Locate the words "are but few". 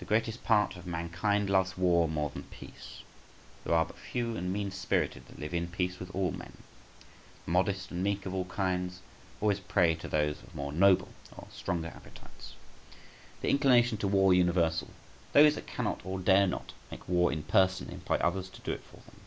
3.72-4.36